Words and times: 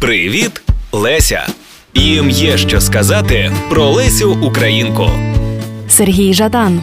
Привіт, 0.00 0.62
Леся! 0.92 1.46
Їм 1.94 2.30
є 2.30 2.58
що 2.58 2.80
сказати 2.80 3.52
про 3.70 3.90
Лесю 3.90 4.38
Українку. 4.42 5.06
Сергій 5.88 6.34
Жадан. 6.34 6.80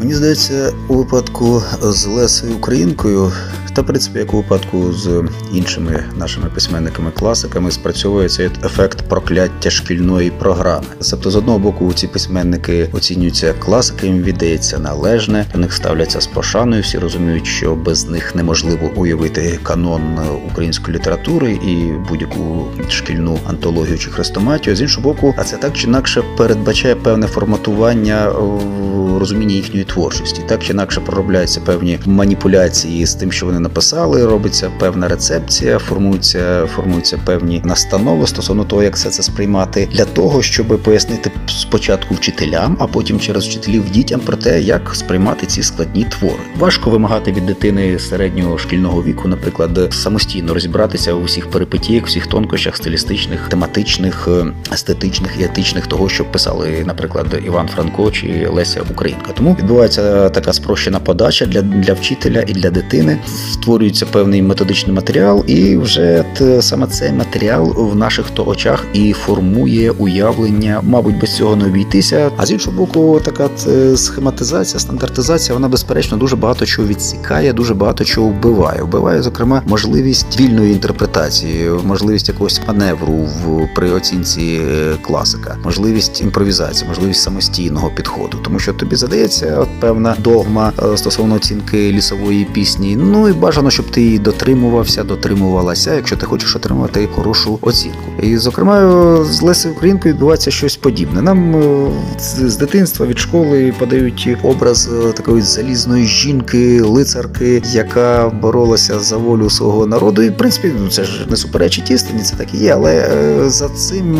Мені 0.00 0.14
здається, 0.14 0.72
у 0.88 0.94
випадку 0.94 1.62
з 1.82 2.06
Лесою 2.06 2.54
Українкою, 2.54 3.32
та 3.72 3.82
в 3.82 3.86
принципі, 3.86 4.18
як 4.18 4.34
у 4.34 4.36
випадку 4.36 4.92
з 4.92 5.24
іншими 5.52 6.04
нашими 6.16 6.46
письменниками-класиками, 6.54 7.70
спрацьовує 7.70 8.28
цей 8.28 8.50
ефект 8.64 9.02
прокляття 9.08 9.70
шкільної 9.70 10.30
програми. 10.30 10.86
Тобто, 11.10 11.30
з 11.30 11.36
одного 11.36 11.58
боку, 11.58 11.92
ці 11.92 12.06
письменники 12.06 12.88
оцінюються 12.92 13.52
класики, 13.52 14.06
їм 14.06 14.22
віддається 14.22 14.78
належне, 14.78 15.46
до 15.52 15.58
них 15.58 15.72
ставляться 15.72 16.20
з 16.20 16.26
пошаною. 16.26 16.82
Всі 16.82 16.98
розуміють, 16.98 17.46
що 17.46 17.74
без 17.74 18.08
них 18.08 18.34
неможливо 18.34 18.90
уявити 18.96 19.58
канон 19.62 20.18
української 20.52 20.96
літератури 20.96 21.52
і 21.52 21.92
будь-яку 22.08 22.66
шкільну 22.88 23.38
антологію 23.46 23.98
чи 23.98 24.10
хрестоматію. 24.10 24.76
З 24.76 24.80
іншого 24.80 25.02
боку, 25.02 25.34
а 25.38 25.44
це 25.44 25.56
так 25.56 25.72
чи 25.72 25.86
інакше 25.86 26.22
передбачає 26.36 26.94
певне 26.94 27.26
форматування 27.26 28.28
в 28.28 29.18
розумінні 29.18 29.54
їхньої 29.54 29.84
творчості. 29.92 30.42
Так 30.46 30.62
чи 30.62 30.72
інакше 30.72 31.00
проробляються 31.00 31.60
певні 31.60 31.98
маніпуляції 32.06 33.06
з 33.06 33.14
тим, 33.14 33.32
що 33.32 33.46
вони 33.46 33.60
написали. 33.60 34.26
Робиться 34.26 34.70
певна 34.78 35.08
рецепція, 35.08 35.78
формуються, 35.78 36.66
формуються 36.66 37.18
певні 37.24 37.62
настанови 37.64 38.26
стосовно 38.26 38.64
того, 38.64 38.82
як 38.82 38.96
все 38.96 39.10
це 39.10 39.22
сприймати, 39.22 39.88
для 39.92 40.04
того, 40.04 40.42
щоб 40.42 40.82
пояснити 40.82 41.30
спочатку 41.46 42.14
вчителям, 42.14 42.76
а 42.80 42.86
потім 42.86 43.20
через 43.20 43.46
вчителів 43.46 43.90
дітям 43.90 44.20
про 44.20 44.36
те, 44.36 44.60
як 44.60 44.94
сприймати 44.94 45.46
ці 45.46 45.62
складні 45.62 46.04
твори. 46.04 46.42
Важко 46.58 46.90
вимагати 46.90 47.32
від 47.32 47.46
дитини 47.46 47.98
середнього 47.98 48.58
шкільного 48.58 49.02
віку, 49.02 49.28
наприклад, 49.28 49.94
самостійно 49.94 50.54
розібратися 50.54 51.12
у 51.12 51.22
всіх 51.22 51.50
перипетіях, 51.50 52.06
всіх 52.06 52.26
тонкощах 52.26 52.76
стилістичних, 52.76 53.48
тематичних, 53.48 54.28
естетичних 54.72 55.30
і 55.40 55.44
етичних 55.44 55.86
того, 55.86 56.08
що 56.08 56.24
писали, 56.24 56.84
наприклад, 56.86 57.42
Іван 57.46 57.68
Франко 57.68 58.10
чи 58.10 58.48
Леся 58.52 58.82
Українка. 58.90 59.32
Тому 59.36 59.56
відбувається 59.70 60.28
така 60.28 60.52
спрощена 60.52 61.00
подача 61.00 61.46
для, 61.46 61.62
для 61.62 61.92
вчителя 61.92 62.44
і 62.46 62.52
для 62.52 62.70
дитини. 62.70 63.18
Створюється 63.52 64.06
певний 64.06 64.42
методичний 64.42 64.96
матеріал, 64.96 65.44
і 65.46 65.76
вже 65.76 66.24
саме 66.60 66.86
цей 66.86 67.12
матеріал 67.12 67.74
в 67.76 67.96
наших 67.96 68.30
то 68.30 68.46
очах 68.46 68.86
і 68.94 69.12
формує 69.12 69.90
уявлення, 69.90 70.80
мабуть, 70.82 71.20
без 71.20 71.36
цього 71.36 71.56
не 71.56 71.64
обійтися. 71.64 72.30
А 72.36 72.46
з 72.46 72.50
іншого 72.50 72.76
боку, 72.76 73.20
така 73.24 73.48
схематизація, 73.96 74.80
стандартизація, 74.80 75.54
вона 75.54 75.68
безперечно 75.68 76.16
дуже 76.16 76.36
багато 76.36 76.66
чого 76.66 76.88
відсікає, 76.88 77.52
дуже 77.52 77.74
багато 77.74 78.04
чого 78.04 78.28
вбиває. 78.28 78.82
Вбиває, 78.82 79.22
зокрема, 79.22 79.62
можливість 79.66 80.40
вільної 80.40 80.72
інтерпретації, 80.72 81.70
можливість 81.84 82.28
якогось 82.28 82.60
маневру 82.68 83.12
в 83.12 83.68
при 83.74 83.90
оцінці 83.90 84.60
е, 84.70 84.94
класика, 85.02 85.56
можливість 85.64 86.20
імпровізації, 86.20 86.88
можливість 86.88 87.22
самостійного 87.22 87.90
підходу, 87.96 88.38
тому 88.44 88.58
що 88.58 88.72
тобі 88.72 88.96
задається 88.96 89.59
от 89.60 89.68
певна 89.80 90.16
догма 90.18 90.72
е, 90.82 90.96
стосовно 90.96 91.34
оцінки 91.34 91.92
лісової 91.92 92.44
пісні. 92.44 92.96
Ну 92.96 93.28
і 93.28 93.32
бажано, 93.32 93.70
щоб 93.70 93.90
ти 93.90 94.02
її 94.02 94.18
дотримувався, 94.18 95.04
дотримувалася, 95.04 95.94
якщо 95.94 96.16
ти 96.16 96.26
хочеш 96.26 96.56
отримати 96.56 97.08
хорошу 97.14 97.58
оцінку. 97.62 97.98
І 98.22 98.36
зокрема, 98.36 98.80
з 99.24 99.42
Лесею 99.42 99.74
Українкою 99.74 100.14
відбувається 100.14 100.50
щось 100.50 100.76
подібне. 100.76 101.22
Нам 101.22 101.56
е, 101.56 101.90
з 102.18 102.56
дитинства 102.56 103.06
від 103.06 103.18
школи 103.18 103.74
подають 103.78 104.28
образ 104.42 104.90
е, 104.92 105.12
такої 105.12 105.42
залізної 105.42 106.06
жінки, 106.06 106.82
лицарки, 106.82 107.62
яка 107.72 108.28
боролася 108.42 109.00
за 109.00 109.16
волю 109.16 109.50
свого 109.50 109.86
народу. 109.86 110.22
І 110.22 110.28
в 110.28 110.36
принципі, 110.36 110.72
ну 110.82 110.88
це 110.88 111.04
ж 111.04 111.26
не 111.30 111.36
суперечить 111.36 111.90
істині, 111.90 112.22
це 112.22 112.36
так 112.36 112.54
і 112.54 112.56
є. 112.56 112.74
Але 112.74 113.08
за 113.46 113.68
цим 113.68 114.16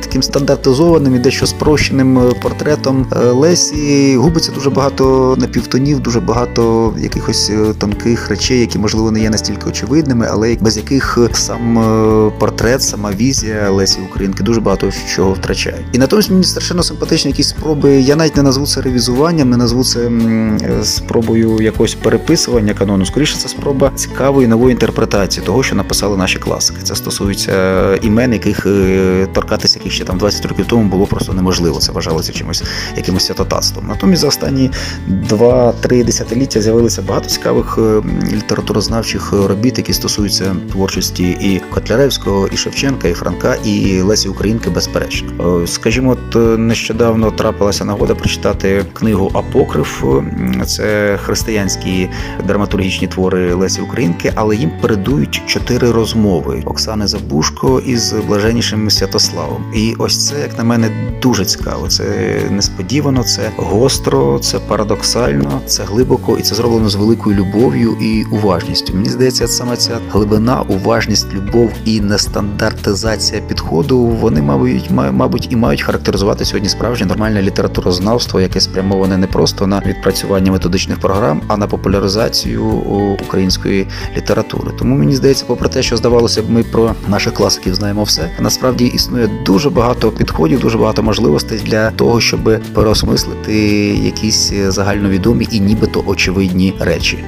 таким 0.00 0.22
стандартизованим 0.22 1.14
і 1.14 1.18
дещо 1.18 1.46
спрощеним 1.46 2.32
портретом 2.42 3.06
Лесі 3.32 4.16
губиться 4.16 4.52
дуже 4.52 4.67
багато 4.70 5.36
напівтонів, 5.38 6.00
дуже 6.00 6.20
багато 6.20 6.94
якихось 6.98 7.52
тонких 7.78 8.28
речей, 8.28 8.60
які 8.60 8.78
можливо 8.78 9.10
не 9.10 9.20
є 9.20 9.30
настільки 9.30 9.68
очевидними, 9.68 10.28
але 10.30 10.56
без 10.60 10.76
яких 10.76 11.18
сам 11.32 11.78
е, 11.78 12.30
портрет, 12.38 12.82
сама 12.82 13.10
візія 13.12 13.70
Лесі 13.70 13.98
Українки 14.10 14.42
дуже 14.42 14.60
багато 14.60 14.90
чого 15.14 15.32
втрачає. 15.32 15.84
І 15.92 15.98
натомість 15.98 16.30
мені 16.30 16.44
страшенно 16.44 16.82
симпатичні 16.82 17.30
якісь 17.30 17.48
спроби. 17.48 18.00
Я 18.00 18.16
навіть 18.16 18.36
не 18.36 18.42
назву 18.42 18.66
це 18.66 18.80
ревізуванням, 18.80 19.50
не 19.50 19.56
назву 19.56 19.84
це 19.84 20.00
е, 20.00 20.84
спробою 20.84 21.60
якогось 21.60 21.94
переписування 21.94 22.74
канону. 22.74 23.06
Скоріше 23.06 23.36
це 23.36 23.48
спроба 23.48 23.92
цікавої 23.94 24.48
нової 24.48 24.72
інтерпретації 24.72 25.46
того, 25.46 25.62
що 25.62 25.76
написали 25.76 26.16
наші 26.16 26.38
класики. 26.38 26.78
Це 26.82 26.94
стосується 26.94 27.94
імен, 27.96 28.32
яких 28.32 28.66
е, 28.66 29.26
торкатися, 29.32 29.78
яких 29.78 29.92
ще 29.92 30.04
там 30.04 30.18
20 30.18 30.46
років 30.46 30.66
тому 30.68 30.88
було 30.88 31.06
просто 31.06 31.32
неможливо. 31.32 31.78
Це 31.78 31.92
вважалося 31.92 32.32
чимось 32.32 32.62
якимось 32.96 33.26
святотатством. 33.26 33.86
Натомість 33.86 34.22
за 34.22 34.28
останні 34.28 34.57
2-3 35.30 36.04
десятиліття 36.04 36.62
з'явилися 36.62 37.02
багато 37.02 37.28
цікавих 37.28 37.78
літературознавчих 38.32 39.32
робіт, 39.32 39.78
які 39.78 39.92
стосуються 39.92 40.56
творчості 40.72 41.30
і 41.30 41.60
Котляревського, 41.70 42.48
і 42.52 42.56
Шевченка, 42.56 43.08
і 43.08 43.12
Франка, 43.12 43.54
і 43.64 44.00
Лесі 44.02 44.28
Українки, 44.28 44.70
безперечно. 44.70 45.62
Е, 45.62 45.66
скажімо, 45.66 46.10
от 46.10 46.36
е, 46.36 46.58
нещодавно 46.58 47.30
трапилася 47.30 47.84
нагода 47.84 48.14
прочитати 48.14 48.84
книгу 48.92 49.30
Апокриф. 49.34 50.04
Це 50.66 51.18
християнські 51.24 52.08
драматургічні 52.46 53.08
твори 53.08 53.54
Лесі 53.54 53.80
Українки, 53.80 54.32
але 54.34 54.56
їм 54.56 54.70
передують 54.80 55.42
чотири 55.46 55.90
розмови 55.90 56.62
Оксани 56.64 57.06
Забушко 57.06 57.82
із 57.86 58.12
блаженнішим 58.12 58.90
Святославом. 58.90 59.64
І 59.74 59.94
ось 59.98 60.28
це, 60.28 60.40
як 60.40 60.58
на 60.58 60.64
мене, 60.64 60.90
дуже 61.22 61.44
цікаво. 61.44 61.88
Це 61.88 62.04
несподівано, 62.50 63.24
це 63.24 63.50
гостро, 63.56 64.38
це 64.48 64.58
парадоксально, 64.58 65.60
це 65.66 65.84
глибоко, 65.84 66.36
і 66.38 66.42
це 66.42 66.54
зроблено 66.54 66.88
з 66.88 66.94
великою 66.94 67.36
любов'ю 67.36 67.96
і 68.00 68.24
уважністю. 68.24 68.94
Мені 68.94 69.08
здається, 69.08 69.48
саме 69.48 69.76
ця 69.76 69.98
глибина, 70.10 70.62
уважність, 70.68 71.34
любов 71.34 71.70
і 71.84 72.00
нестандартизація 72.00 73.40
підходу 73.40 73.98
вони, 73.98 74.42
мабуть, 74.42 74.90
мабуть, 74.90 75.52
і 75.52 75.56
мають 75.56 75.82
характеризувати 75.82 76.44
сьогодні 76.44 76.68
справжнє 76.68 77.06
нормальне 77.06 77.42
літературознавство, 77.42 78.40
яке 78.40 78.60
спрямоване 78.60 79.18
не 79.18 79.26
просто 79.26 79.66
на 79.66 79.82
відпрацювання 79.86 80.52
методичних 80.52 80.98
програм, 80.98 81.42
а 81.48 81.56
на 81.56 81.66
популяризацію 81.66 82.64
української 83.26 83.86
літератури. 84.16 84.70
Тому 84.78 84.96
мені 84.96 85.16
здається, 85.16 85.44
попри 85.46 85.68
те, 85.68 85.82
що 85.82 85.96
здавалося 85.96 86.42
б, 86.42 86.50
ми 86.50 86.62
про 86.62 86.94
наших 87.08 87.34
класиків 87.34 87.74
знаємо 87.74 88.02
все. 88.02 88.30
Насправді 88.40 88.86
існує 88.86 89.30
дуже 89.46 89.70
багато 89.70 90.10
підходів, 90.10 90.60
дуже 90.60 90.78
багато 90.78 91.02
можливостей 91.02 91.60
для 91.64 91.90
того, 91.90 92.20
щоб 92.20 92.60
переосмислити 92.74 93.58
якісь 94.38 94.74
загальновідомі 94.74 95.48
і 95.50 95.60
нібито 95.60 96.02
очевидні 96.06 96.74
речі. 96.80 97.18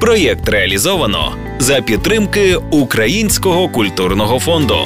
Проєкт 0.00 0.48
реалізовано 0.48 1.32
за 1.58 1.80
підтримки 1.80 2.56
Українського 2.70 3.68
культурного 3.68 4.38
фонду. 4.38 4.76